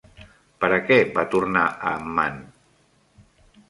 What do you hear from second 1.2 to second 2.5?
tornar a Amman?